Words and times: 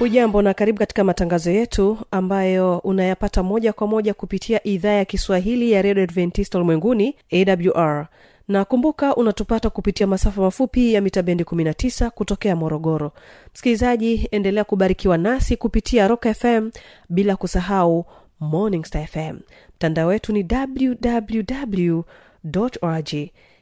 hujambo 0.00 0.42
na 0.42 0.54
karibu 0.54 0.78
katika 0.78 1.04
matangazo 1.04 1.50
yetu 1.50 1.98
ambayo 2.10 2.78
unayapata 2.78 3.42
moja 3.42 3.72
kwa 3.72 3.86
moja 3.86 4.14
kupitia 4.14 4.66
idhaa 4.66 4.92
ya 4.92 5.04
kiswahili 5.04 5.72
ya 5.72 5.82
redio 5.82 6.02
adventista 6.02 6.58
ulimwenguni 6.58 7.16
awr 7.32 8.06
na 8.48 8.64
kumbuka 8.64 9.16
unatupata 9.16 9.70
kupitia 9.70 10.06
masafa 10.06 10.40
mafupi 10.42 10.94
ya 10.94 11.00
mita 11.00 11.22
bendi 11.22 11.44
19 11.44 12.10
kutokea 12.10 12.56
morogoro. 12.56 13.12
Msikilizaji 13.54 14.28
endelea 14.30 14.64
kubarikiwa 14.64 15.18
nasi 15.18 15.56
kupitia 15.56 16.08
rock 16.08 16.26
fm 16.34 16.70
bila 17.08 17.36
kusahau 17.36 18.04
morning 18.40 18.84
star 18.84 19.06
fm 19.06 19.38
mtandao 19.76 20.08
wetu 20.08 20.32
ni 20.32 20.46
www 20.52 22.00
org 22.82 23.14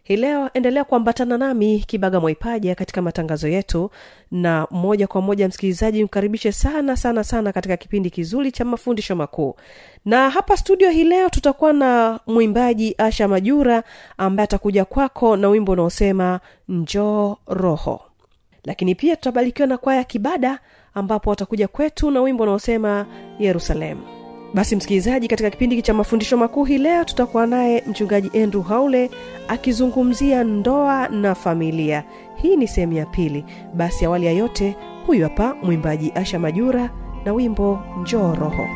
hii 0.09 0.17
leo 0.17 0.51
endelea 0.55 0.85
kuambatana 0.85 1.39
nami 1.39 1.79
kibaga 1.87 2.21
mwaipaja 2.21 2.75
katika 2.75 3.03
matangazo 3.03 3.49
yetu. 3.49 3.91
Na 4.31 4.67
moja 4.71 5.07
kwa 5.07 5.21
moja 5.23 5.49
msikilizaji 5.49 6.05
mkaribishe 6.05 6.53
sana 6.53 6.97
sana 6.97 7.25
sana 7.25 7.53
katika 7.53 7.77
kipindi 7.77 8.11
kizuri 8.11 8.53
cha 8.53 8.65
mafundisho 8.65 9.17
makuu. 9.17 9.55
Na 10.05 10.31
hapa 10.31 10.57
studio 10.57 10.91
hii 10.91 11.05
leo 11.05 11.29
tutakuwa 11.29 11.73
na 11.73 12.21
mwimbaji 12.27 12.95
asha 12.99 13.29
majura 13.29 13.83
ambaye 14.19 14.45
atakuja 14.45 14.85
kwako 14.85 15.37
na 15.37 15.49
wimbo 15.49 15.73
unaosema 15.73 16.41
njoo 16.69 17.37
roho. 17.47 18.01
Lakini 18.65 18.95
pia 18.95 19.17
tutabarikiwa 19.17 19.69
na 19.69 19.79
kwaya 19.79 20.05
kibada 20.05 20.59
ambapo 20.95 21.31
watakuja 21.31 21.69
kwetu 21.69 22.11
na 22.11 22.21
wimbo 22.21 22.43
unaosema 22.43 23.07
yerusalemu 23.39 24.18
basi 24.55 24.77
msikilizaji 24.77 25.29
katika 25.29 25.51
kipindi 25.51 25.83
cha 25.83 25.95
mafundisho 25.95 26.37
makuu 26.37 26.65
hii 26.65 26.79
leo 26.79 27.05
tutakuwa 27.05 27.47
naye 27.47 27.83
mchungaji 27.87 28.41
andrew 28.43 28.63
haule 28.63 29.11
akizungumzia 29.49 30.45
ndoa 30.45 31.09
na 31.09 31.35
familia. 31.35 32.05
Hii 32.35 32.57
ni 32.57 32.69
sehemu 32.69 32.93
ya 32.93 33.07
pili. 33.07 33.45
Basi 33.75 34.05
awali 34.05 34.27
ya 34.27 34.33
yote 34.33 34.77
huyu 35.07 35.23
hapa 35.23 35.55
mwimbaji 35.63 36.13
asha 36.15 36.39
majura 36.39 36.91
na 37.25 37.33
wimbo 37.33 37.79
njoo 38.03 38.35
roho 38.35 38.67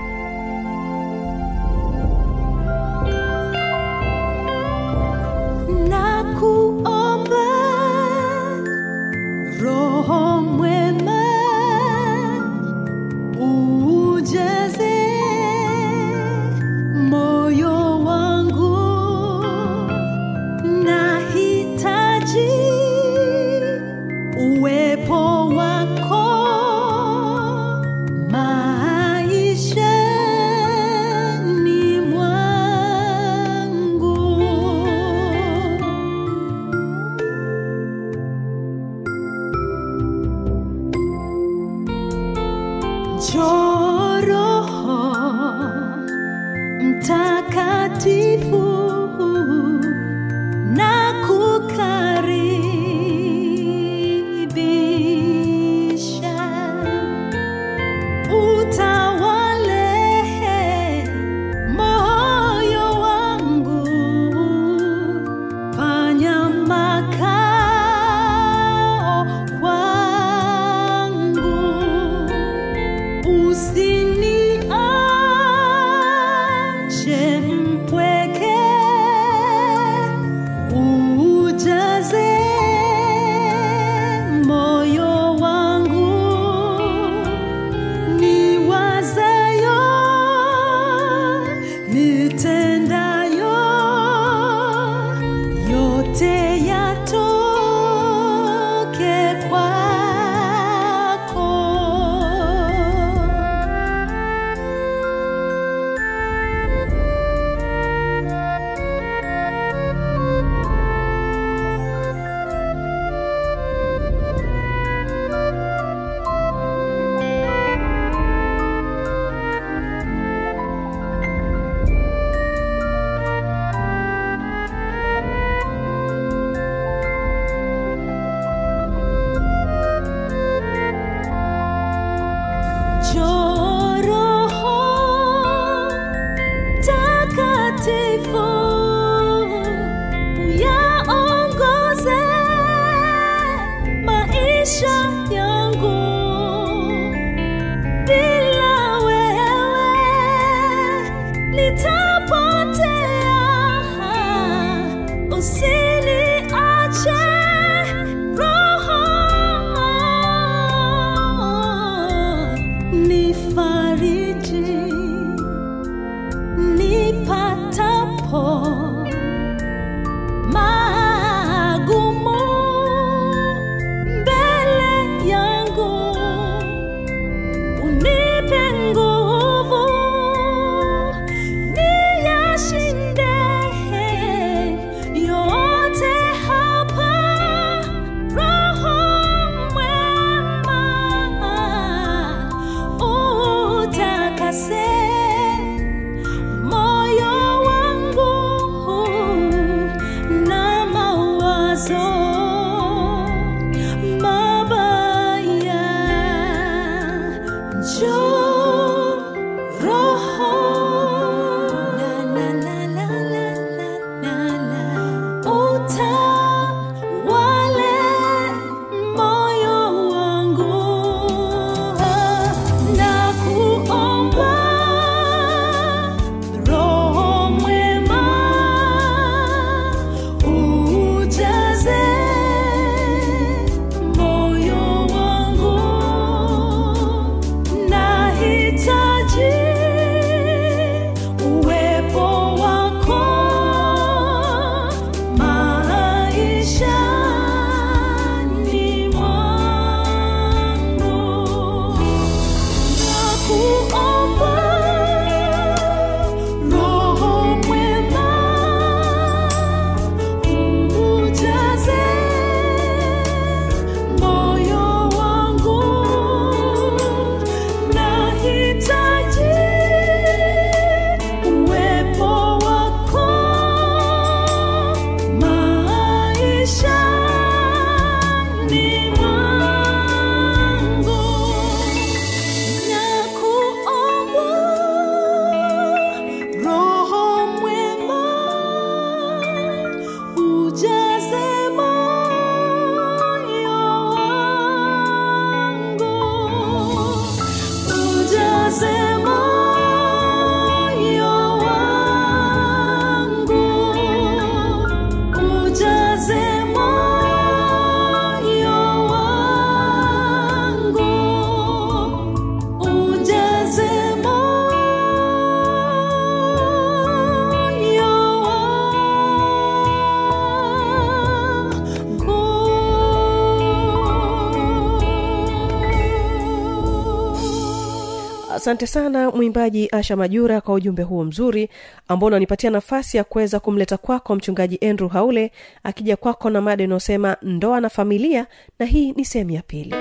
asante 328.63 328.87
sana 328.87 329.31
mwimbaji 329.31 329.89
asha 329.93 330.17
majura 330.17 330.61
kwa 330.61 330.75
ujumbe 330.75 331.03
huo 331.03 331.25
mzuri 331.25 331.71
ambao 332.09 332.27
unanipatia 332.27 332.71
nafasi 332.71 333.17
ya 333.17 333.25
kuweza 333.25 333.61
kumleta 333.61 333.97
kwako 333.97 334.35
mchungaji 334.35 334.79
andrew 334.89 335.09
haule 335.09 335.53
akija 335.83 336.17
kwako 336.17 336.51
na 336.51 336.61
mada 336.61 336.85
inayosema 336.85 337.37
ndoa 337.43 337.81
na 337.81 337.89
familia 337.89 338.47
na 338.79 338.87
hii 338.87 339.13
ni 339.13 339.25
sehemu 339.25 339.51
ya 339.51 339.63
pili. 339.63 339.95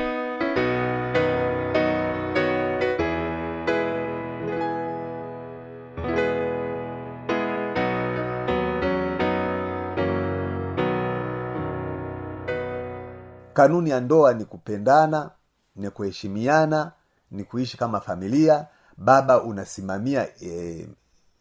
Kanuni 13.54 13.90
ya 13.90 14.00
ndoa 14.02 14.34
ni 14.34 14.46
kupendana 14.46 15.30
ni 15.76 15.90
kuheshimiana 15.90 16.92
ni 17.32 17.44
kuishi 17.44 17.78
kama 17.78 18.02
familia 18.02 18.66
baba 18.98 19.42
unasimamia 19.42 20.28
e, 20.44 20.88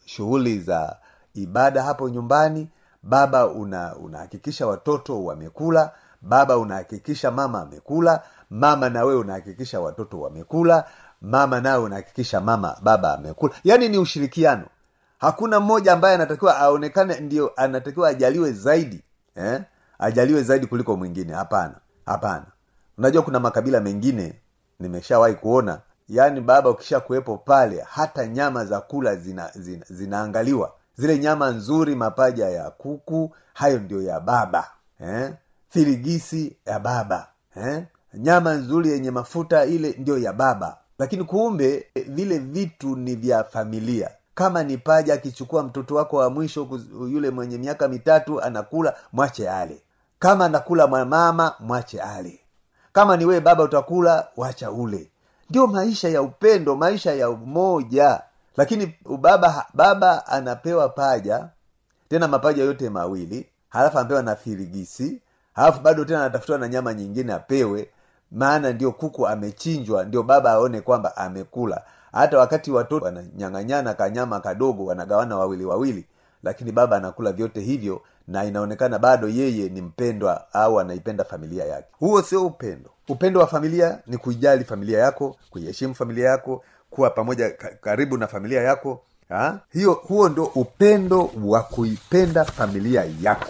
shughuli 0.05 0.61
za 0.61 0.97
ibada 1.35 1.83
hapo 1.83 2.09
nyumbani 2.09 2.69
baba 3.03 3.47
una 3.47 3.97
unahakikisha 3.97 4.67
watoto 4.67 5.25
wamekula 5.25 5.93
baba 6.23 6.59
unahakikisha 6.59 7.31
mama 7.31 7.61
amekula 7.61 8.23
mama 8.51 8.89
na 8.91 9.05
wewe 9.05 9.21
unahakikisha 9.21 9.81
watoto 9.81 10.21
wamekula 10.21 10.85
mama 11.21 11.61
nawe 11.61 11.85
unahakikisha 11.85 12.41
mama 12.41 12.77
baba 12.83 13.15
amekula. 13.15 13.55
Yaani 13.65 13.89
ni 13.89 13.99
ushirikiano. 13.99 14.67
Hakuna 15.19 15.61
mmoja 15.61 15.93
ambaye 15.93 16.15
anatakiwa 16.15 16.59
aonekane 16.59 17.21
ndio 17.21 17.53
anatakiwa 17.57 18.09
ajaliwe 18.09 18.53
zaidi 18.53 19.03
eh? 19.35 19.63
ajaliwe 19.99 20.43
zaidi 20.43 20.67
kuliko 20.67 20.97
mwingine. 20.97 21.33
Hapana 21.33 21.75
hapana. 22.07 22.47
Unajua 22.99 23.23
kuna 23.23 23.41
makabila 23.41 23.81
mengine 23.81 24.41
nimeshawahi 24.81 25.35
kuona. 25.35 25.81
Yaani 26.09 26.41
baba 26.41 26.71
ukisha 26.71 27.01
kuwepo 27.01 27.37
pale 27.37 27.85
hata 27.91 28.27
nyama 28.27 28.65
za 28.65 28.81
kula 28.81 29.17
zina, 29.17 29.51
zina, 29.55 29.85
zinaangaliwa. 29.91 30.73
Zile 30.97 31.19
nyama 31.19 31.51
nzuri 31.51 31.95
mapaja 31.95 32.49
ya 32.49 32.71
kuku 32.71 33.35
hayo 33.55 33.79
ndio 33.79 34.03
ya 34.03 34.21
baba 34.21 34.71
eh? 35.01 35.33
ya 36.67 36.79
baba 36.79 37.29
eh? 37.57 37.85
nyama 38.15 38.55
nzuri 38.55 38.91
yenye 38.91 39.11
mafuta 39.11 39.65
ile 39.65 39.95
ndio 39.99 40.19
ya 40.19 40.33
baba. 40.33 40.77
Lakini 40.99 41.25
kumbe 41.25 41.87
eh, 41.95 42.05
vile 42.09 42.39
vitu 42.39 42.97
ni 42.97 43.15
vya 43.15 43.45
familia. 43.45 44.11
Kama 44.35 44.63
ni 44.63 44.79
paja 44.79 45.15
akichukua 45.15 45.63
mtoto 45.63 45.95
wako 45.95 46.17
wa 46.17 46.31
mwisho 46.31 46.69
yule 47.11 47.31
mwenye 47.31 47.59
miaka 47.59 47.89
mitatu 47.89 48.43
anakula 48.43 48.97
mwache 49.13 49.51
ale. 49.51 49.83
Kama 50.19 50.45
anakula 50.45 50.87
mama 50.87 51.55
mwache 51.61 52.01
ale 52.01 52.40
kama 52.93 53.17
ni 53.17 53.25
wewe 53.25 53.41
baba 53.41 53.65
utakula 53.65 54.29
wacha 54.37 54.71
ule. 54.71 55.11
Ndio 55.51 55.67
maisha 55.67 56.09
ya 56.09 56.23
upendo 56.23 56.77
maisha 56.77 57.15
ya 57.15 57.31
umoja. 57.31 58.23
Lakini 58.57 58.95
baba 59.21 59.67
baba 59.75 60.27
anapewa 60.27 60.89
paja 60.89 61.49
tena 62.09 62.29
mapaja 62.29 62.65
yote 62.65 62.91
mawili 62.91 63.47
halafu 63.69 63.99
anapewa 63.99 64.23
na 64.23 64.37
firigisi 64.37 65.21
halafu 65.53 65.81
bado 65.81 66.05
tena 66.05 66.21
anatafutiwa 66.21 66.59
na 66.59 66.69
nyama 66.69 66.95
nyingine 66.95 67.33
apewe. 67.33 67.91
Maana 68.33 68.73
ndio 68.73 68.93
kuku 68.93 69.29
amechinjwa 69.29 70.05
ndio 70.05 70.23
baba 70.23 70.51
aone 70.51 70.81
kwamba 70.81 71.17
amekula. 71.17 71.83
Hata 72.13 72.39
wakati 72.39 72.71
watoto 72.71 73.05
wananyang'anyana 73.05 73.95
kanyama 73.95 74.41
kadogo 74.41 74.85
wanagawana 74.85 75.37
wawili 75.37 75.65
wawili 75.65 76.07
lakini 76.43 76.73
baba 76.73 76.97
anakula 76.97 77.33
vyote 77.33 77.61
hivyo 77.61 78.03
na 78.31 78.45
inaonekana 78.45 78.99
bado 78.99 79.29
yeye 79.29 79.69
ni 79.69 79.81
mpendwa 79.83 80.55
au 80.55 80.81
anaipenda 80.81 81.25
familia 81.25 81.65
yake. 81.65 81.89
Huo 81.99 82.23
sio 82.23 82.47
upendo. 82.47 82.91
Upendo 83.09 83.41
wa 83.41 83.47
familia 83.47 83.99
ni 84.07 84.17
kuijali 84.19 84.65
familia 84.65 84.99
yako 84.99 85.37
kuiheshimu 85.51 85.95
familia 85.95 86.29
yako 86.31 86.65
kuwa 86.91 87.11
pamoja 87.11 87.51
karibu 87.81 88.17
na 88.17 88.27
familia 88.27 88.63
yako 88.63 89.03
ha? 89.29 89.59
hiyo 89.73 89.93
huo 89.93 90.29
ndo 90.29 90.45
upendo 90.45 91.31
wa 91.45 91.63
kuipenda 91.63 92.45
familia 92.45 93.07
yako. 93.23 93.47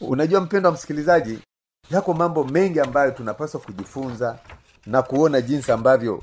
Unajua 0.00 0.40
mpendo 0.40 0.68
wa 0.68 0.74
msikilizaji 0.74 1.38
yako 1.90 2.14
mambo 2.14 2.44
mengi 2.44 2.80
ambayo 2.80 3.10
tunapaswa 3.10 3.60
kujifunza 3.60 4.38
na 4.86 5.02
kuona 5.02 5.40
jinsi 5.40 5.72
ambavyo 5.72 6.22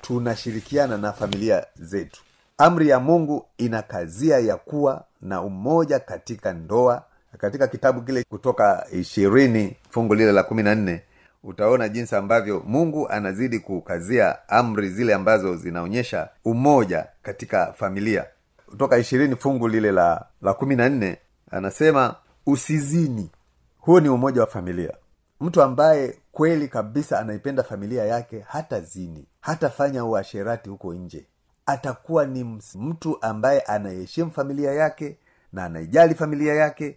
tunashirikiana 0.00 0.96
na 0.96 1.12
familia 1.12 1.66
zetu. 1.76 2.20
Amri 2.58 2.88
ya 2.88 3.00
mungu 3.00 3.46
ina 3.58 3.82
kazia 3.82 4.38
ya 4.38 4.56
kuwa 4.56 5.04
na 5.22 5.42
umoja 5.42 5.98
katika 5.98 6.52
ndoa 6.52 7.02
katika 7.38 7.66
kitabu 7.68 8.02
kile 8.02 8.24
kutoka 8.24 8.86
ishirini 8.92 9.76
fungu 9.90 10.14
lile 10.14 10.32
la 10.32 10.42
kumi 10.42 10.62
na 10.62 10.74
nne 10.74 11.02
utaona 11.44 11.88
jinsi 11.88 12.16
ambavyo 12.16 12.62
mungu 12.66 13.08
anazidi 13.08 13.58
kukazia 13.58 14.48
amri 14.48 14.88
zile 14.90 15.14
ambazo 15.14 15.56
zinaonyesha 15.56 16.28
umoja 16.44 17.06
katika 17.22 17.72
familia. 17.72 18.26
Kutoka 18.66 18.98
ishirini 18.98 19.36
fungu 19.36 19.68
lile 19.68 19.92
la 19.92 20.26
la 20.42 20.54
kumi 20.54 20.76
na 20.76 20.88
nne 20.88 21.18
anasema 21.50 22.14
usizini. 22.46 23.30
Huo 23.78 24.00
ni 24.00 24.08
umoja 24.08 24.40
wa 24.40 24.46
familia. 24.46 24.94
Mtu 25.40 25.62
ambaye 25.62 26.18
kweli 26.32 26.68
kabisa 26.68 27.18
anaipenda 27.20 27.62
familia 27.62 28.04
yake 28.04 28.44
hata 28.48 28.80
zini 28.80 29.26
hatafanya 29.40 30.04
uasherati 30.04 30.70
huko 30.70 30.94
nje 30.94 31.26
atakuwa 31.66 32.26
ni 32.26 32.60
mtu 32.74 33.22
ambaye 33.22 33.60
anaheshimu 33.60 34.30
familia 34.30 34.72
yake 34.72 35.16
na 35.52 35.64
anaijali 35.64 36.14
familia 36.14 36.54
yake 36.54 36.96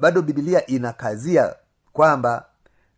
bado 0.00 0.22
bibilia 0.22 0.66
inakazia 0.66 1.54
kwamba 1.92 2.44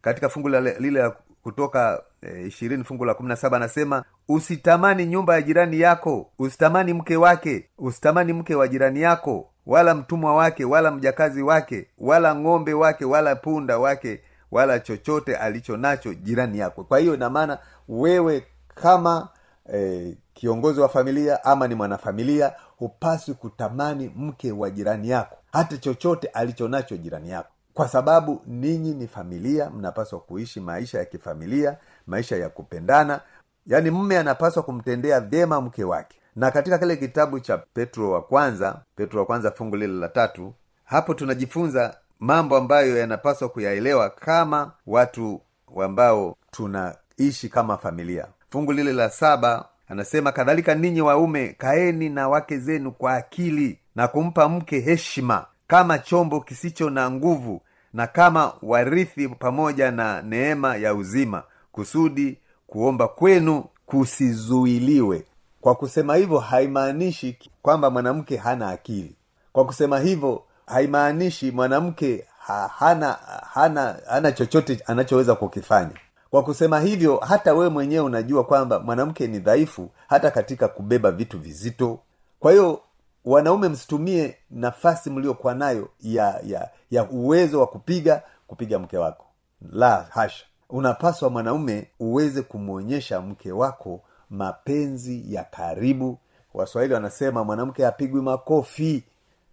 katika 0.02 0.28
fungu 0.28 0.48
lile 0.48 1.02
la 1.02 1.12
kutoka 1.42 2.02
ishirini 2.46 2.84
fungu 2.84 3.04
la 3.04 3.14
kumi 3.14 3.28
na 3.28 3.36
saba 3.36 3.56
anasema 3.56 4.04
usitamani 4.28 5.06
nyumba 5.06 5.34
ya 5.34 5.42
jirani 5.42 5.80
yako 5.80 6.30
usitamani 6.38 6.92
mke 6.92 7.16
wake 7.16 7.68
usitamani 7.78 8.32
mke 8.32 8.54
wa 8.54 8.68
jirani 8.68 9.00
yako 9.00 9.50
wala 9.66 9.94
mtumwa 9.94 10.34
wake 10.36 10.64
wala 10.64 10.90
mjakazi 10.90 11.42
wake 11.42 11.86
wala 11.98 12.34
ng'ombe 12.34 12.74
wake 12.74 13.04
wala 13.04 13.36
punda 13.36 13.78
wake 13.78 14.20
wala 14.50 14.80
chochote 14.80 15.36
alicho 15.36 15.76
nacho 15.76 16.14
jirani 16.14 16.58
yako. 16.58 16.84
Kwa 16.84 16.98
hiyo 16.98 17.14
inamaana 17.14 17.58
wewe 17.88 18.46
kama 18.74 19.28
eh, 19.72 20.16
kiongozi 20.34 20.80
wa 20.80 20.88
familia 20.88 21.44
ama 21.44 21.68
ni 21.68 21.74
mwanafamilia 21.74 22.52
hupaswi 22.76 23.34
kutamani 23.34 24.12
mke 24.16 24.52
wa 24.52 24.70
jirani 24.70 25.08
yako 25.08 25.36
hata 25.52 25.76
chochote 25.76 26.26
alicho 26.28 26.68
nacho 26.68 26.96
jirani 26.96 27.30
yako. 27.30 27.48
Kwa 27.74 27.88
sababu 27.88 28.42
ninyi 28.46 28.94
ni 28.94 29.06
familia 29.08 29.70
mnapaswa 29.70 30.20
kuishi 30.20 30.60
maisha 30.60 30.98
ya 30.98 31.04
kifamilia 31.04 31.76
maisha 32.06 32.36
ya 32.36 32.48
kupendana. 32.48 33.20
Yaani 33.66 33.90
mme 33.90 34.18
anapaswa 34.18 34.62
kumtendea 34.62 35.20
vyema 35.20 35.60
mke 35.60 35.84
wake. 35.84 36.16
Na 36.36 36.50
katika 36.50 36.78
kile 36.78 36.96
kitabu 36.96 37.40
cha 37.40 37.58
petro 37.58 38.10
wa 38.10 38.22
kwanza 38.22 38.80
petro 38.96 39.20
wa 39.20 39.26
kwanza 39.26 39.50
fungu 39.50 39.76
lile 39.76 39.92
la 40.00 40.08
tatu 40.08 40.54
hapo 40.84 41.14
tunajifunza 41.14 41.96
mambo 42.20 42.56
ambayo 42.56 42.98
yanapaswa 42.98 43.48
kuyaelewa 43.48 44.10
kama 44.10 44.72
watu 44.86 45.40
ambao 45.84 46.36
tunaishi 46.50 47.48
kama 47.48 47.76
familia. 47.78 48.26
Fungu 48.50 48.72
lile 48.72 48.92
la 48.92 49.10
saba 49.10 49.68
anasema 49.88 50.32
kadhalika 50.32 50.74
ninyi 50.74 51.00
waume 51.00 51.48
kaeni 51.58 52.08
na 52.08 52.28
wake 52.28 52.58
zenu 52.58 52.92
kwa 52.92 53.14
akili 53.14 53.78
na 53.96 54.08
kumpa 54.08 54.48
mke 54.48 54.80
heshima 54.80 55.46
kama 55.66 55.98
chombo 55.98 56.40
kisicho 56.40 56.90
na 56.90 57.10
nguvu 57.10 57.60
na 57.94 58.06
kama 58.06 58.52
warithi 58.62 59.28
pamoja 59.28 59.90
na 59.90 60.22
neema 60.22 60.76
ya 60.76 60.94
uzima 60.94 61.42
kusudi 61.72 62.38
kuomba 62.66 63.08
kwenu 63.08 63.64
kusizuiliwe. 63.86 65.24
Kwa 65.60 65.74
kusema 65.74 66.16
hivyo 66.16 66.38
haimaanishi 66.38 67.38
kwamba 67.62 67.90
mwanamke 67.90 68.36
hana 68.36 68.68
akili. 68.68 69.14
Kwa 69.52 69.64
kusema 69.64 69.98
hivyo 70.00 70.42
haimaanishi 70.66 71.50
mwanamke 71.50 72.24
ha, 72.38 72.70
hana 72.78 73.12
hana 73.52 73.96
hana 74.08 74.32
chochote 74.32 74.80
anachoweza 74.86 75.34
kukifanya. 75.34 75.90
Kwa 76.30 76.42
kusema 76.42 76.80
hivyo 76.80 77.16
hata 77.16 77.54
wewe 77.54 77.68
mwenyewe 77.68 78.04
unajua 78.04 78.44
kwamba 78.44 78.80
mwanamke 78.80 79.26
ni 79.26 79.38
dhaifu 79.38 79.90
hata 80.08 80.30
katika 80.30 80.68
kubeba 80.68 81.10
vitu 81.10 81.38
vizito. 81.38 81.98
Kwa 82.40 82.52
hiyo 82.52 82.80
wanaume 83.24 83.68
msitumie 83.68 84.36
nafasi 84.50 85.10
mliokuwa 85.10 85.54
nayo 85.54 85.88
ya 86.00 86.40
ya 86.46 86.70
ya 86.90 87.10
uwezo 87.10 87.60
wa 87.60 87.66
kupiga 87.66 88.22
kupiga 88.46 88.78
mke 88.78 88.98
wako. 88.98 89.26
La 89.72 90.06
hasha. 90.10 90.44
Unapaswa 90.70 91.30
mwanaume 91.30 91.90
uweze 92.00 92.42
kumwonyesha 92.42 93.20
mke 93.20 93.52
wako 93.52 94.00
mapenzi 94.30 95.34
ya 95.34 95.44
karibu. 95.44 96.18
Waswahili 96.54 96.94
wanasema 96.94 97.44
mwanamke 97.44 97.86
apigwi 97.86 98.22
makofi. 98.22 99.04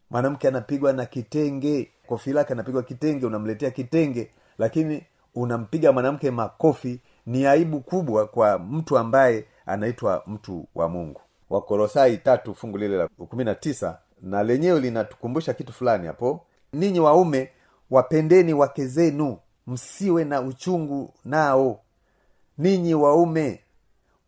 Mwanamke 0.09 0.47
anapigwa 0.47 0.93
na 0.93 1.05
kitenge. 1.05 1.91
Kofi 2.07 2.33
lake 2.33 2.53
anapigwa 2.53 2.83
kitenge 2.83 3.25
unamletea 3.25 3.71
kitenge. 3.71 4.31
Lakini 4.57 5.03
unampiga 5.35 5.91
mwanamke 5.91 6.31
makofi 6.31 6.99
ni 7.25 7.45
aibu 7.45 7.79
kubwa 7.81 8.27
kwa 8.27 8.59
mtu 8.59 8.97
ambaye 8.97 9.45
anaitwa 9.65 10.23
mtu 10.27 10.67
wa 10.75 10.89
mungu 10.89 11.21
wakolosai 11.49 12.17
tatu 12.17 12.55
fungu 12.55 12.77
lile 12.77 12.97
la 12.97 13.07
kumi 13.07 13.43
na 13.43 13.55
tisa 13.55 13.99
na 14.21 14.43
lenyewe 14.43 14.79
linatukumbusha 14.79 15.53
kitu 15.53 15.73
fulani 15.73 16.07
hapo. 16.07 16.45
Ninyi 16.73 16.99
waume 16.99 17.49
wapendeni 17.89 18.53
wake 18.53 18.87
zenu 18.87 19.37
msiwe 19.67 20.23
na 20.23 20.41
uchungu 20.41 21.13
nao. 21.25 21.79
Ninyi 22.57 22.93
waume 22.93 23.59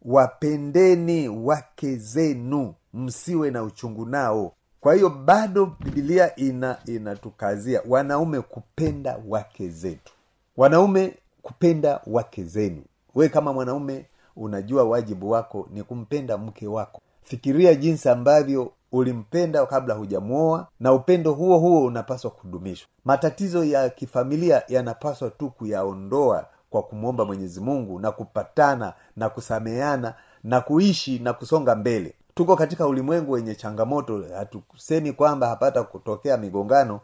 wapendeni 0.01 1.29
wake 1.29 1.95
zenu 1.95 2.73
msiwe 2.93 3.51
na 3.51 3.63
uchungu 3.63 4.05
nao. 4.05 4.53
Kwa 4.79 4.93
hiyo 4.93 5.09
bado 5.09 5.65
bibilia 5.79 6.35
ina 6.35 6.77
inatukazia 6.85 7.81
wanaume 7.87 8.41
kupenda 8.41 9.19
wake 9.27 9.69
zetu. 9.69 10.13
Wanaume 10.57 11.13
kupenda 11.41 12.01
wake 12.07 12.43
zenu. 12.43 12.81
We 13.15 13.29
kama 13.29 13.53
mwanaume 13.53 14.05
unajua 14.35 14.83
wajibu 14.83 15.29
wako 15.31 15.67
ni 15.71 15.83
kumpenda 15.83 16.37
mke 16.37 16.67
wako 16.67 17.01
fikiria 17.23 17.75
jinsi 17.75 18.09
ambavyo 18.09 18.71
ulimpenda 18.91 19.65
kabla 19.65 19.93
hujamwoa 19.93 20.67
na 20.79 20.93
upendo 20.93 21.33
huo 21.33 21.57
huo 21.59 21.85
unapaswa 21.85 22.31
kudumishwa. 22.31 22.87
Matatizo 23.05 23.63
ya 23.63 23.89
kifamilia 23.89 24.63
yanapaswa 24.67 25.29
tu 25.29 25.49
kuyaondoa 25.49 26.45
kwa 26.69 26.83
kumwomba 26.83 27.25
mwenyezi 27.25 27.59
mungu 27.61 27.99
na 27.99 28.11
kupatana 28.11 28.93
na 29.15 29.29
kusameana 29.29 30.13
na 30.43 30.61
kuishi 30.61 31.19
na 31.19 31.33
kusonga 31.33 31.75
mbele. 31.75 32.13
Tuko 32.35 32.55
katika 32.55 32.87
ulimwengu 32.87 33.31
wenye 33.31 33.55
changamoto 33.55 34.23
hatusemi 34.37 35.13
kwamba 35.13 35.47
hapata 35.47 35.83
kutokea 35.83 36.37
migongano 36.37 36.99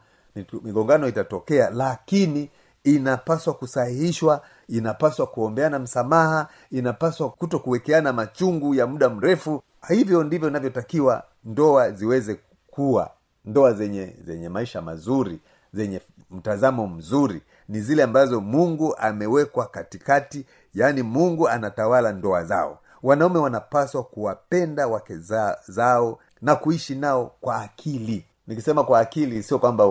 migongano 0.64 1.08
itatokea 1.08 1.70
lakini 1.70 2.50
inapaswa 2.84 3.54
kusahihishwa 3.54 4.42
inapaswa 4.68 5.28
kuombeana 5.28 5.80
msamaha 5.80 6.48
inapaswa 6.72 7.30
kuto 7.30 7.60
kuwekeana 7.60 8.14
machungu 8.14 8.76
ya 8.76 8.88
muda 8.88 9.10
mrefu 9.10 9.64
hivyo 9.88 10.24
ndivyo 10.24 10.48
inavyotakiwa 10.50 11.24
ndoa 11.44 11.92
ziweze 11.92 12.40
kuwa. 12.68 13.12
Ndoa 13.46 13.74
zenye 13.74 14.16
zenye 14.26 14.50
maisha 14.50 14.82
mazuri 14.82 15.40
zenye 15.74 16.02
mtazamo 16.32 16.88
mzuri 16.88 17.42
ni 17.70 17.82
zile 17.82 18.04
ambazo 18.04 18.42
mungu 18.42 18.96
amewekwa 18.98 19.66
katikati 19.66 20.46
yaani 20.74 21.02
mungu 21.04 21.50
anatawala 21.50 22.12
ndoa 22.12 22.44
zao. 22.46 22.80
Wanaume 23.04 23.40
wanapaswa 23.40 24.04
kuwapenda 24.04 24.88
wake 24.88 25.18
za, 25.18 25.58
zao 25.68 26.20
na 26.42 26.56
kuishi 26.56 26.96
nao 26.96 27.32
kwa 27.42 27.56
akili. 27.62 28.26
Nikisema 28.48 28.84
kwa 28.84 29.00
akili 29.00 29.44
sio 29.44 29.60
kwamba 29.60 29.84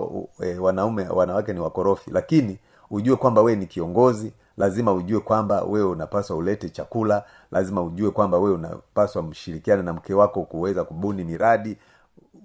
e, 0.43 0.57
wanaume 0.57 1.07
wanawake 1.09 1.53
ni 1.53 1.59
wakorofi 1.59 2.11
lakini 2.11 2.59
ujue 2.89 3.15
kwamba 3.15 3.41
wee 3.41 3.55
ni 3.55 3.65
kiongozi 3.65 4.33
lazima 4.57 4.93
ujue 4.93 5.19
kwamba 5.19 5.63
wewe 5.63 5.85
unapaswa 5.89 6.35
ulete 6.37 6.69
chakula 6.69 7.23
lazima 7.51 7.81
ujue 7.83 8.11
kwamba 8.11 8.37
wewe 8.37 8.55
unapaswa 8.55 9.23
mshirikiane 9.23 9.83
na 9.83 9.93
mke 9.93 10.13
wako 10.13 10.43
kuweza 10.43 10.83
kubuni 10.83 11.23
miradi 11.23 11.77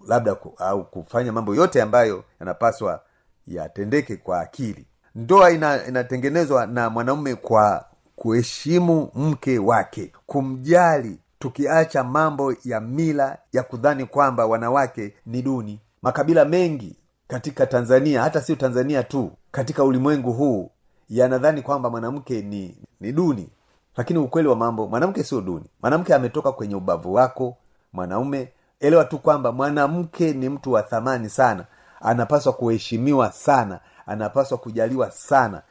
labda 0.08 0.34
ku, 0.34 0.54
au 0.58 0.84
kufanya 0.84 1.32
mambo 1.32 1.54
yote 1.54 1.82
ambayo 1.82 2.24
yanapaswa 2.40 3.00
yatendeke 3.46 4.16
kwa 4.16 4.40
akili. 4.40 4.86
Ndoa 5.14 5.50
ina, 5.50 5.86
inatengenezwa 5.86 6.66
na 6.66 6.90
mwanaume 6.90 7.34
kwa 7.34 7.84
kuheshimu 8.16 9.10
mke 9.14 9.58
wake 9.58 10.12
kumjali 10.26 11.18
tukiacha 11.38 12.04
mambo 12.04 12.54
ya 12.64 12.80
mila 12.80 13.38
ya 13.52 13.62
kudhani 13.62 14.06
kwamba 14.06 14.46
wanawake 14.46 15.14
ni 15.26 15.42
duni. 15.42 15.80
Makabila 16.02 16.44
mengi 16.44 16.96
katika 17.28 17.66
tanzania 17.66 18.22
hata 18.22 18.40
sio 18.40 18.56
tanzania 18.56 19.02
tu 19.02 19.30
katika 19.50 19.84
ulimwengu 19.84 20.32
huu 20.32 20.70
yanadhani 21.10 21.62
kwamba 21.62 21.90
mwanamke 21.90 22.42
ni 22.42 22.76
ni 23.00 23.12
duni. 23.12 23.48
Lakini 23.96 24.18
ukweli 24.18 24.48
wa 24.48 24.56
mambo 24.56 24.86
mwanamke 24.86 25.24
sio 25.24 25.40
duni. 25.40 25.64
Mwanamke 25.82 26.14
ametoka 26.14 26.52
kwenye 26.52 26.74
ubavu 26.74 27.14
wako 27.14 27.56
mwanaume. 27.92 28.52
Elewa 28.80 29.04
tu 29.04 29.18
kwamba 29.18 29.52
mwanamke 29.52 30.32
ni 30.32 30.48
mtu 30.48 30.72
wa 30.72 30.82
thamani 30.82 31.28
sana. 31.28 31.64
Anapaswa 32.00 32.52
kuheshimiwa 32.52 33.32
sana. 33.32 33.80
Anapaswa 34.06 34.58
kujaliwa 34.58 35.10
sana. 35.10 35.62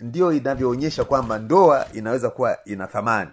Ndiyo 0.00 0.32
inavyoonyesha 0.32 1.04
kwamba 1.04 1.38
ndoa 1.38 1.86
inaweza 1.92 2.30
kuwa 2.30 2.64
ina 2.64 2.86
thamani. 2.86 3.30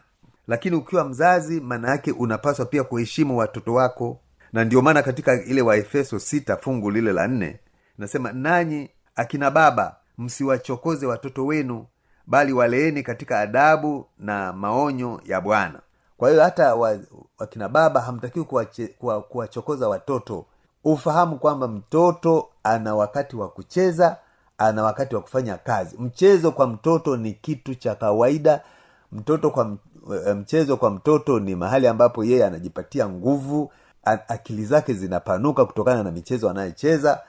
Lakini 0.48 0.76
ukiwa 0.76 1.04
mzazi 1.04 1.62
maana 1.62 1.90
yake 1.90 2.12
unapaswa 2.12 2.66
pia 2.66 2.84
kuheshimu 2.84 3.38
watoto 3.38 3.74
wako. 3.74 4.20
Na 4.54 4.64
ndio 4.64 4.82
maana 4.82 5.04
katika 5.04 5.44
ile 5.44 5.62
waefeso 5.62 6.20
sita 6.20 6.58
fungu 6.58 6.92
lile 6.92 7.14
la 7.14 7.28
nne 7.28 7.60
nasema 7.98 8.32
nanyi 8.32 8.90
akina 9.16 9.52
baba 9.52 9.96
msiwachokoze 10.18 11.06
watoto 11.06 11.46
wenu 11.46 11.86
bali 12.28 12.54
waleeni 12.54 13.04
katika 13.04 13.40
adabu 13.40 14.06
na 14.20 14.54
maonyo 14.54 15.22
ya 15.26 15.42
bwana. 15.42 15.80
Kwa 16.18 16.30
hiyo 16.30 16.44
hata 16.44 16.76
wa, 16.76 17.00
wakina 17.40 17.70
baba 17.70 18.02
hamtakiwi 18.02 18.46
kuwachokoza 18.46 18.94
kuwa, 19.00 19.62
kuwa 19.78 19.90
watoto. 19.90 20.46
Ufahamu 20.84 21.40
kwamba 21.40 21.68
mtoto 21.68 22.50
ana 22.64 22.96
wakati 22.96 23.36
wa 23.36 23.50
kucheza 23.50 24.18
ana 24.58 24.84
wakati 24.84 25.16
wa 25.16 25.22
kufanya 25.22 25.58
kazi. 25.58 25.96
Mchezo 26.00 26.52
kwa 26.52 26.68
mtoto 26.68 27.18
ni 27.18 27.34
kitu 27.34 27.76
cha 27.76 27.96
kawaida. 27.96 28.62
Mtoto 29.12 29.50
kwa 29.50 29.78
mchezo 30.36 30.78
kwa 30.78 30.90
mtoto 30.92 31.40
ni 31.40 31.56
mahali 31.56 31.88
ambapo 31.88 32.24
yeye 32.24 32.46
anajipatia 32.46 33.10
nguvu. 33.10 33.72
Akili 34.04 34.66
zake 34.66 34.94
zinapanuka 34.94 35.66
kutokana 35.66 36.04
na 36.04 36.12
michezo 36.12 36.50
anayocheza. 36.50 37.22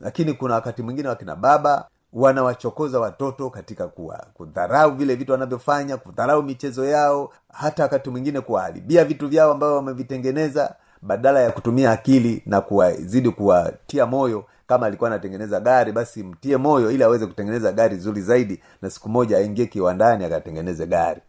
Lakini 0.00 0.32
kuna 0.32 0.54
wakati 0.54 0.82
mwingine 0.82 1.08
wakina 1.08 1.36
baba 1.36 1.88
wanawachokoza 2.12 3.00
watoto 3.00 3.50
katika 3.50 3.88
kuwa 3.88 4.26
kudharau 4.34 4.90
vile 4.94 5.14
vitu 5.14 5.32
wanavyofanya 5.32 5.96
kudharau 5.96 6.42
michezo 6.42 6.84
yao 6.84 7.32
hata 7.52 7.82
wakati 7.82 8.10
mwingine 8.10 8.40
kuwaharibia 8.40 9.04
vitu 9.04 9.28
vyao 9.28 9.52
ambavyo 9.52 9.76
wamevitengeneza 9.76 10.74
badala 11.02 11.40
ya 11.40 11.50
kutumia 11.52 11.90
akili 11.90 12.42
na 12.46 12.60
kuwazidi 12.60 13.30
kuwatia 13.30 14.06
moyo. 14.06 14.44
Kama 14.66 14.86
alikuwa 14.86 15.10
anatengeneza 15.10 15.60
gari 15.60 15.92
basi 15.92 16.22
mtie 16.22 16.56
moyo 16.56 16.90
ili 16.90 17.02
aweze 17.02 17.26
kutengeneza 17.26 17.72
gari 17.72 17.96
zuri 17.96 18.22
zaidi 18.22 18.62
na 18.82 18.90
siku 18.90 19.08
moja 19.08 19.36
aingie 19.38 19.66
kiwandani 19.66 20.24
akatengeneze 20.24 20.86
gari. 20.86 21.20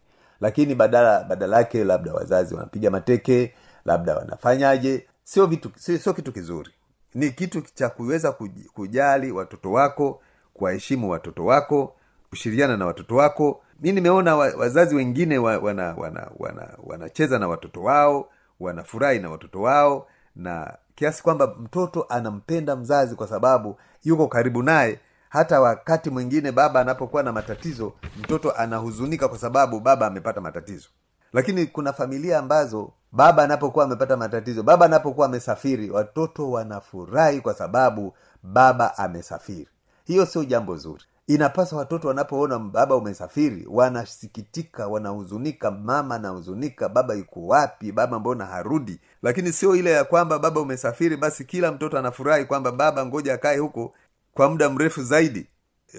Lakini 0.41 0.75
badala 0.75 1.23
badala 1.23 1.57
yake 1.57 1.83
labda 1.83 2.13
wazazi 2.13 2.55
wanapiga 2.55 2.91
mateke 2.91 3.53
labda 3.85 4.15
wanafanyaje 4.15 5.07
sio 5.23 5.45
vitu 5.45 5.71
sio, 5.75 6.13
kitu 6.13 6.31
kizuri. 6.31 6.69
Ni 7.13 7.31
kitu 7.31 7.61
cha 7.61 7.89
kuweza 7.89 8.35
kujali 8.73 9.31
watoto 9.31 9.71
wako 9.71 10.21
kuwaheshimu 10.59 11.09
watoto 11.09 11.45
wako 11.45 11.95
kushiriana 12.29 12.77
na 12.77 12.85
watoto 12.85 13.15
wako. 13.15 13.61
Mi 13.81 13.91
nimeona 13.91 14.35
wa, 14.35 14.53
wazazi 14.57 14.95
wengine 14.95 15.37
wanacheza 15.37 15.95
wana 15.95 16.27
wana 16.37 16.69
wana 16.83 17.39
na 17.39 17.47
watoto 17.47 17.83
wao 17.83 18.29
wanafurahi 18.59 19.19
na 19.19 19.29
watoto 19.29 19.61
wao 19.61 20.07
na 20.35 20.77
kiasi 20.95 21.23
kwamba 21.23 21.47
mtoto 21.47 22.05
anampenda 22.09 22.75
mzazi 22.75 23.15
kwa 23.15 23.27
sababu 23.27 23.77
yuko 24.03 24.27
karibu 24.27 24.63
naye. 24.63 24.99
Hata 25.29 25.61
wakati 25.61 26.09
mwingine 26.09 26.51
baba 26.51 26.79
anapokuwa 26.81 27.23
na 27.23 27.31
matatizo 27.31 27.93
mtoto 28.19 28.51
anahuzunika 28.51 29.27
kwa 29.27 29.37
sababu 29.37 29.79
baba 29.79 30.07
amepata 30.07 30.41
matatizo. 30.41 30.89
Lakini 31.33 31.65
kuna 31.65 31.93
familia 31.93 32.39
ambazo 32.39 32.91
baba 33.11 33.43
anapokuwa 33.43 33.85
amepata 33.85 34.17
matatizo 34.17 34.63
baba 34.63 34.85
anapokuwa 34.85 35.25
amesafiri 35.27 35.89
watoto 35.89 36.51
wanafurahi 36.51 37.41
kwa 37.41 37.53
sababu 37.53 38.13
baba 38.43 38.97
amesafiri 38.97 39.67
hiyo 40.13 40.25
sio 40.25 40.43
jambo 40.43 40.77
zuri. 40.77 41.03
Inapaswa 41.27 41.79
watoto 41.79 42.07
wanapoona 42.07 42.59
baba 42.59 42.95
umesafiri 42.95 43.65
wanasikitika 43.69 44.87
wanahuzunika 44.87 45.71
mama 45.71 46.15
anahuzunika 46.15 46.89
baba 46.89 47.13
yuko 47.13 47.47
wapi 47.47 47.91
baba 47.91 48.19
mbona 48.19 48.45
harudi? 48.45 48.99
Lakini 49.23 49.53
sio 49.53 49.75
ile 49.75 49.91
ya 49.91 50.03
kwamba 50.03 50.39
baba 50.39 50.61
umesafiri 50.61 51.17
basi 51.17 51.45
kila 51.45 51.71
mtoto 51.71 51.97
anafurahi 51.99 52.45
kwamba 52.45 52.71
baba 52.71 53.05
ngoja 53.05 53.33
akae 53.33 53.57
huko 53.57 53.93
kwa 54.33 54.49
muda 54.49 54.69
mrefu 54.69 55.03
zaidi. 55.03 55.47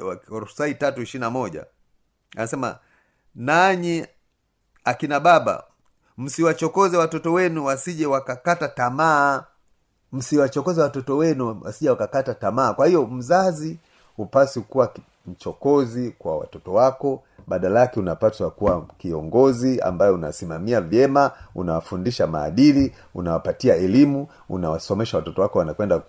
Wakorosai 0.02 0.74
tatu 0.74 1.02
ishiri 1.02 1.28
moja. 1.28 1.66
Anasema 2.36 2.78
nanyi 3.34 4.06
akina 4.84 5.20
baba 5.20 5.64
msiwachokoze 6.18 6.96
watoto 6.96 7.32
wenu 7.32 7.64
wasije 7.64 8.06
wakakata 8.06 8.68
tamaa. 8.68 9.44
Msiwachokoze 10.12 10.80
watoto 10.80 11.16
wenu 11.16 11.60
wasije 11.62 11.90
wakakata 11.90 12.34
tamaa. 12.34 12.72
Kwa 12.74 12.86
hiyo 12.86 13.06
mzazi 13.06 13.78
hupaswi 14.20 14.62
kuwa 14.62 14.92
mchokozi 15.26 16.10
kwa 16.18 16.38
watoto 16.38 16.72
wako 16.72 17.22
badala 17.46 17.80
yake 17.80 18.00
unapaswa 18.00 18.50
kuwa 18.50 18.86
kiongozi 18.98 19.80
ambaye 19.80 20.12
unasimamia 20.12 20.80
vyema 20.80 21.30
unawafundisha 21.54 22.26
maadili 22.26 22.94
unawapatia 23.14 23.76
elimu 23.76 24.28
unawasomesha 24.48 25.16
watoto 25.16 25.42
wako 25.42 25.58
wanakwenda 25.58 26.02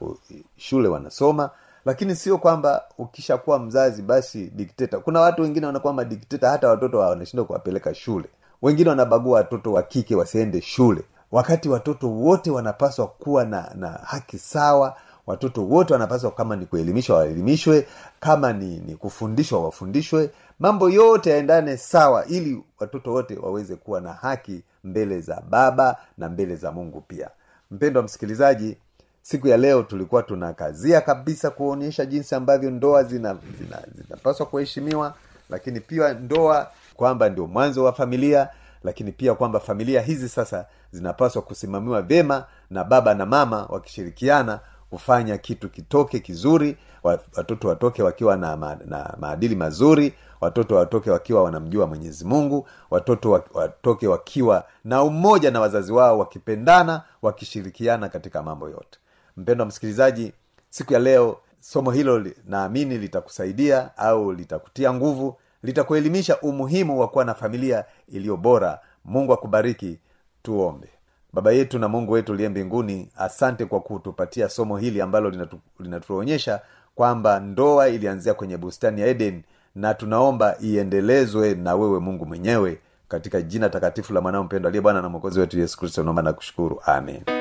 shule 0.57 0.87
wanasoma. 0.87 1.49
Lakini 1.85 2.15
sio 2.15 2.37
kwamba 2.37 2.83
ukishakuwa 2.97 3.59
mzazi 3.59 4.01
basi 4.01 4.51
dikteta. 4.55 4.99
Kuna 4.99 5.19
watu 5.19 5.41
wengine 5.41 5.65
wanakuwa 5.65 5.93
madikteta 5.93 6.49
hata 6.49 6.69
watoto 6.69 6.99
wanashindwa 6.99 7.45
kuwapeleka 7.45 7.93
shule. 7.93 8.29
Wengine 8.61 8.89
wanabagua 8.89 9.37
watoto 9.37 9.73
wa 9.73 9.83
kike 9.83 10.15
wasiende 10.15 10.61
shule. 10.61 11.01
Wakati 11.31 11.69
watoto 11.69 12.09
wote 12.09 12.51
wanapaswa 12.51 13.07
kuwa 13.07 13.45
na, 13.45 13.71
na 13.75 13.87
haki 13.89 14.37
sawa 14.37 14.95
watoto 15.31 15.65
wote 15.65 15.93
wanapaswa 15.93 16.31
kama 16.31 16.55
ni 16.55 16.65
kuelimishwa 16.65 17.17
waelimishwe 17.17 17.87
kama 18.19 18.53
ni, 18.53 18.79
ni 18.79 18.95
kufundishwa 18.95 19.63
wafundishwe. 19.63 20.29
Mambo 20.59 20.89
yote 20.89 21.29
yaendane 21.29 21.77
sawa 21.77 22.25
ili 22.25 22.63
watoto 22.79 23.11
wote 23.13 23.37
waweze 23.37 23.75
kuwa 23.75 24.01
na 24.01 24.13
haki 24.13 24.61
mbele 24.83 25.21
za 25.21 25.41
baba 25.49 25.95
na 26.17 26.29
mbele 26.29 26.55
za 26.55 26.71
mungu 26.71 27.01
pia. 27.01 27.29
Mpendo 27.71 27.99
wa 27.99 28.03
msikilizaji 28.05 28.77
siku 29.21 29.47
ya 29.47 29.57
leo 29.57 29.83
tulikuwa 29.83 30.23
tunakazia 30.23 31.01
kabisa 31.01 31.49
kuonyesha 31.49 32.05
jinsi 32.05 32.35
ambavyo 32.35 32.71
ndoa 32.71 33.03
zina 33.03 33.37
zina, 33.59 33.81
zina 33.95 34.33
kuheshimiwa 34.45 35.13
lakini 35.49 35.79
pia 35.79 36.13
ndoa 36.13 36.71
kwamba 36.95 37.29
ndio 37.29 37.47
mwanzo 37.47 37.83
wa 37.83 37.93
familia 37.93 38.49
lakini 38.83 39.11
pia 39.11 39.33
kwamba 39.35 39.59
familia 39.59 40.01
hizi 40.01 40.29
sasa 40.29 40.65
zinapaswa 40.91 41.41
kusimamiwa 41.41 42.01
vyema 42.01 42.45
na 42.69 42.83
baba 42.83 43.13
na 43.13 43.25
mama 43.25 43.65
wakishirikiana 43.69 44.59
kufanya 44.95 45.37
kitu 45.37 45.69
kitoke 45.69 46.19
kizuri 46.19 46.77
watoto 47.03 47.67
watoke 47.67 48.03
wakiwa 48.03 48.37
na, 48.37 48.57
ma, 48.57 48.77
na 48.85 49.15
maadili 49.19 49.55
mazuri 49.55 50.13
watoto 50.41 50.75
watoke 50.75 51.11
wakiwa 51.11 51.43
wanamjua 51.43 51.87
mwenyezi 51.87 52.25
mungu 52.25 52.67
watoto 52.89 53.43
watoke 53.53 54.07
wakiwa 54.07 54.63
na 54.83 55.03
umoja 55.03 55.51
na 55.51 55.59
wazazi 55.61 55.91
wao 55.93 56.19
wakipendana 56.19 57.03
wakishirikiana 57.21 58.09
katika 58.09 58.43
mambo 58.43 58.69
yote. 58.69 58.99
Mpendo 59.37 59.61
wa 59.61 59.67
msikilizaji 59.67 60.33
siku 60.69 60.93
ya 60.93 60.99
leo 60.99 61.37
somo 61.59 61.91
hilo 61.91 62.25
naamini 62.45 62.97
litakusaidia 62.97 63.97
au 63.97 64.33
litakutia 64.33 64.93
nguvu 64.93 65.37
litakuelimisha 65.63 66.39
umuhimu 66.41 66.99
wa 66.99 67.07
kuwa 67.07 67.25
na 67.25 67.33
familia 67.33 67.85
iliyo 68.07 68.37
bora. 68.37 68.79
Mungu 69.05 69.33
akubariki. 69.33 69.99
Tuombe 70.43 70.89
baba 71.33 71.51
yetu 71.51 71.79
na 71.79 71.87
mungu 71.87 72.11
wetu 72.11 72.31
uliye 72.31 72.49
mbinguni 72.49 73.09
asante 73.17 73.65
kwa 73.65 73.79
kutupatia 73.79 74.49
somo 74.49 74.77
hili 74.77 75.01
ambalo 75.01 75.29
linatu, 75.29 75.59
linatuonyesha 75.79 76.61
kwamba 76.95 77.39
ndoa 77.39 77.87
ilianzia 77.89 78.33
kwenye 78.33 78.57
bustani 78.57 79.01
ya 79.01 79.07
eden 79.07 79.43
na 79.75 79.93
tunaomba 79.93 80.55
iendelezwe 80.61 81.55
na 81.55 81.75
wewe 81.75 81.99
mungu 81.99 82.25
mwenyewe 82.25 82.79
katika 83.07 83.41
jina 83.41 83.69
takatifu 83.69 84.13
la 84.13 84.21
mwanao 84.21 84.43
mpendo 84.43 84.67
aliye 84.69 84.81
bwana 84.81 85.01
na 85.01 85.09
mwokozi 85.09 85.39
wetu 85.39 85.59
yesu 85.59 85.77
kristo 85.77 86.03
naomba 86.03 86.21
na 86.21 86.33
kushukuru 86.33 86.81
amen 86.85 87.40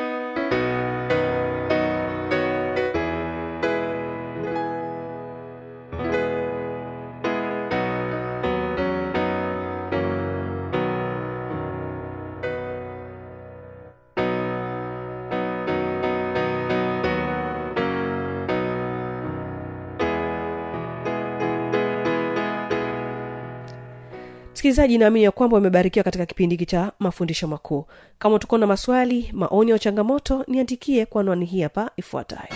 msikilizaji 24.71 24.99
naamini 24.99 25.25
ya 25.25 25.31
kwamba 25.31 25.57
umebarikiwa 25.57 26.05
katika 26.05 26.27
kipindi 26.27 26.55
hiki 26.55 26.67
cha 26.67 26.93
mafundisho 26.99 27.49
makuu. 27.49 27.85
Kama 28.19 28.39
tuko 28.39 28.59
na 28.59 28.67
maswali 28.67 29.31
maoni 29.33 29.73
au 29.73 29.79
changamoto 29.79 30.45
niandikie 30.49 31.07
kwa 31.07 31.21
anwani 31.21 31.45
hii 31.47 31.61
hapa 31.63 31.91
ifuatayo. 31.97 32.49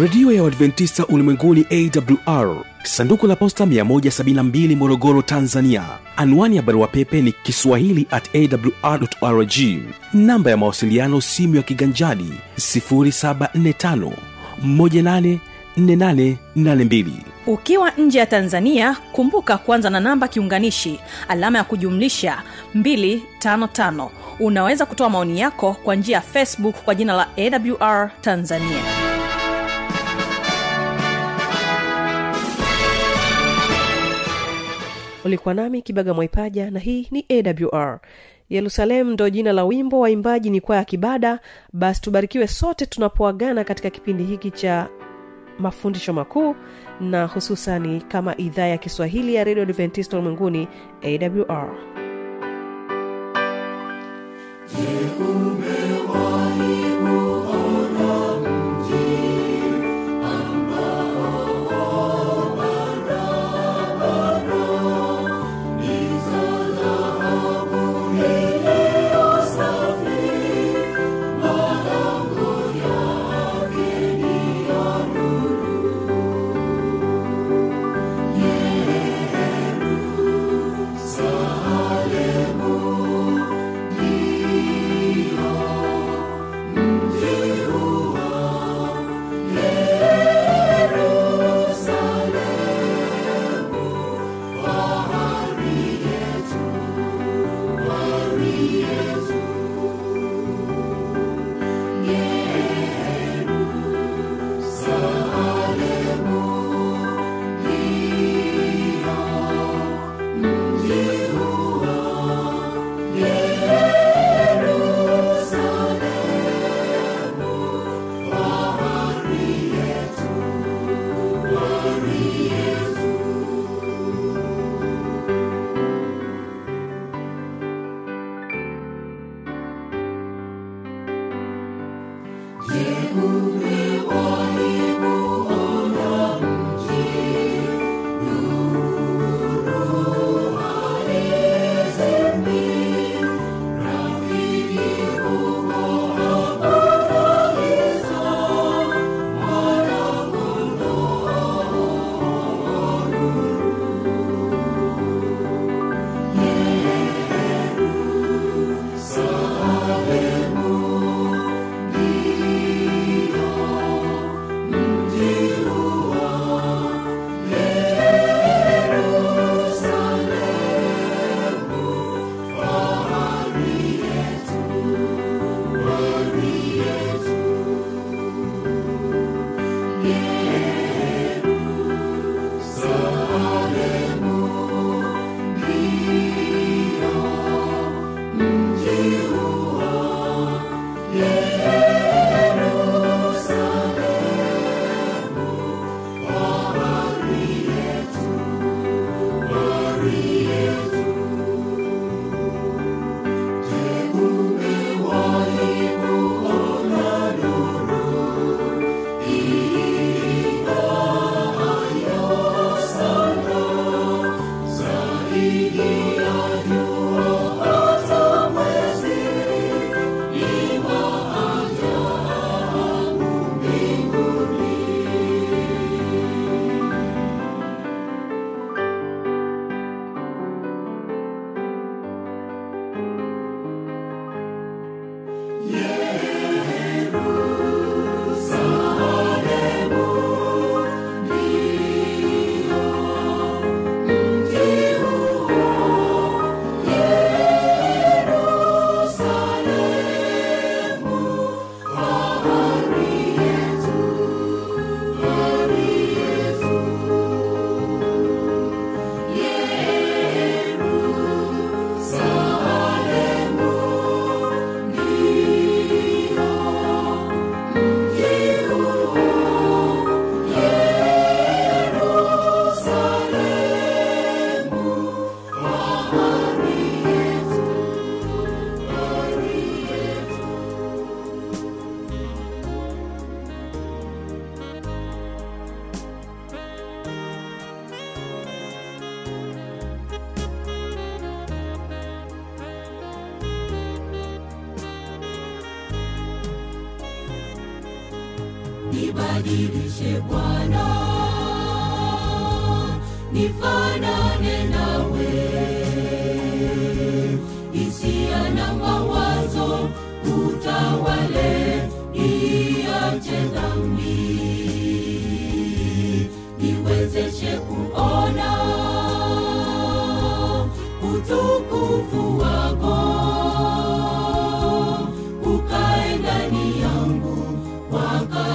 Redio 0.00 0.32
ya 0.32 0.42
uadventista 0.42 1.06
ulimwenguni 1.06 1.66
awr 2.26 2.64
sanduku 2.82 3.26
la 3.26 3.36
posta 3.36 3.64
172 3.64 4.76
morogoro 4.76 5.22
tanzania. 5.22 5.84
Anwani 6.16 6.56
ya 6.56 6.62
barua 6.62 6.86
pepe 6.88 7.22
ni 7.22 7.32
kiswahili 7.32 8.06
at 8.10 8.30
awrrg 8.82 9.52
namba 10.14 10.50
ya 10.50 10.56
mawasiliano 10.56 11.20
simu 11.20 11.56
ya 11.56 11.62
kiganjadi 11.62 12.32
745 12.56 14.12
184882 15.78 17.04
ukiwa 17.46 17.90
nje 17.90 18.18
ya 18.18 18.26
tanzania 18.26 18.96
kumbuka 19.12 19.58
kuanza 19.58 19.90
na 19.90 20.00
namba 20.00 20.28
kiunganishi 20.28 21.00
alama 21.28 21.58
ya 21.58 21.64
kujumlisha 21.64 22.42
255 22.76 24.08
unaweza 24.40 24.86
kutoa 24.86 25.10
maoni 25.10 25.40
yako 25.40 25.76
kwa 25.84 25.94
njia 25.94 26.16
ya 26.16 26.20
facebook 26.22 26.74
kwa 26.84 26.94
jina 26.94 27.12
la 27.12 27.28
awr 27.36 28.10
tanzania. 28.20 28.82
Ulikuwa 35.24 35.54
nami 35.54 35.82
kibaga 35.82 36.14
mwaipaja 36.14 36.70
na 36.70 36.78
hii 36.80 37.08
ni 37.10 37.26
awr 37.30 38.00
yerusalemu 38.50 39.10
ndo 39.10 39.30
jina 39.30 39.52
la 39.52 39.64
wimbo 39.64 40.00
waimbaji 40.00 40.50
ni 40.50 40.60
kwaya 40.60 40.84
kibada. 40.84 41.38
Basi 41.72 42.00
tubarikiwe 42.00 42.48
sote 42.48 42.86
tunapoagana 42.86 43.64
katika 43.64 43.90
kipindi 43.90 44.24
hiki 44.24 44.50
cha 44.50 44.88
mafundisho 45.62 46.12
makuu 46.12 46.56
na 47.00 47.26
hususani 47.26 48.00
kama 48.00 48.36
idhaa 48.36 48.66
ya 48.66 48.78
kiswahili 48.78 49.34
ya 49.34 49.44
redio 49.44 49.62
adventista 49.62 50.16
ulimwenguni 50.18 50.68
awr 51.02 51.74
Salemu, 54.66 55.71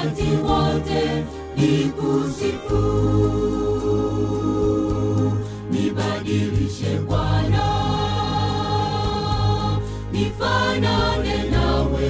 wakati 0.07 0.23
wote 0.23 1.23
nikusifu, 1.57 2.83
nibadilishe 5.71 6.99
Bwana, 7.07 7.67
nifanane 10.11 11.43
nawe. 11.51 12.09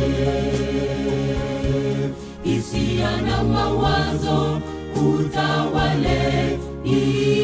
Hisia 2.44 3.22
na 3.22 3.44
mawazo 3.44 4.62
utawale, 4.96 6.60
ni 6.84 7.37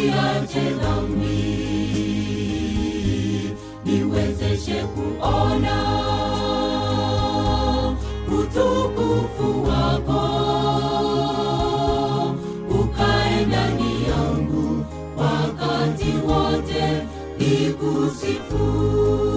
You. 18.34 19.33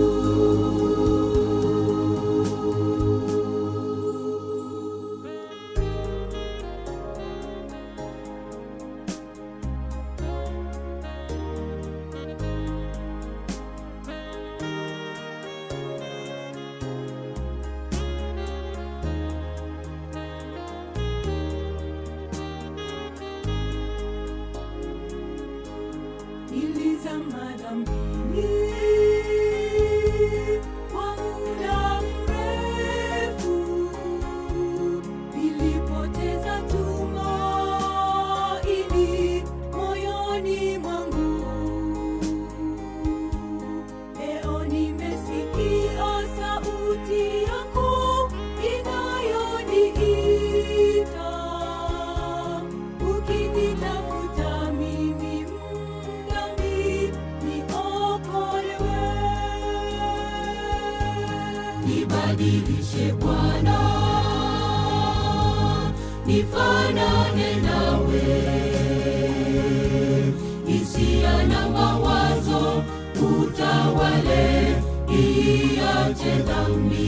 niache 75.16 76.34
dhambi. 76.46 77.06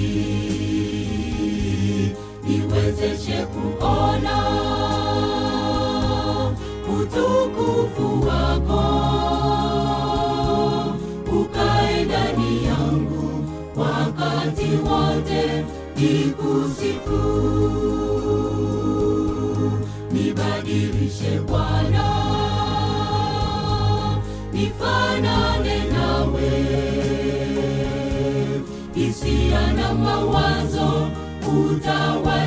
Niwezeshe 2.46 3.46
kuona 3.46 4.38
utukufu 7.00 8.26
wako. 8.28 8.84
Ukae 11.40 12.04
ndani 12.04 12.64
yangu 12.64 13.44
wakati 13.76 14.64
wote 14.90 15.64
nikusifu. 15.96 17.22
Nibadilishe 20.12 21.40
kwa 21.50 21.67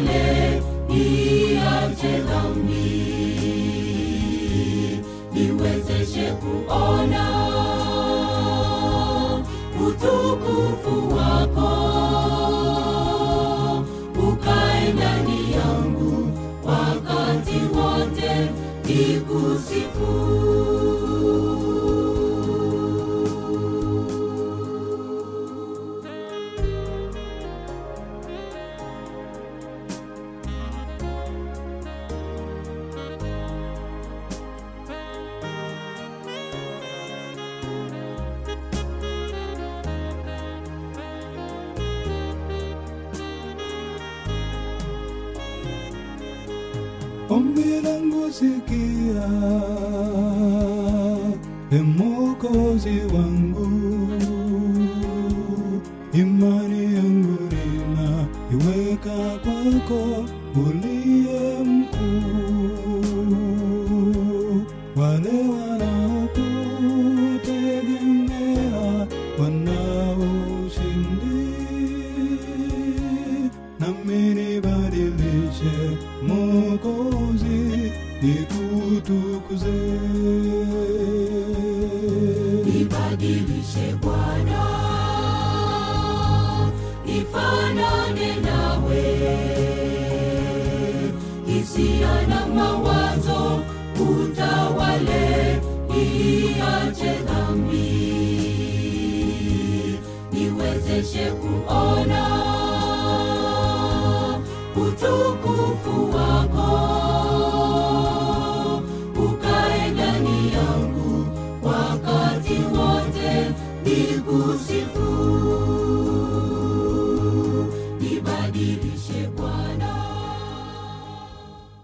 yale 0.05 0.61
kuona 6.41 7.25
utukufu 9.87 11.00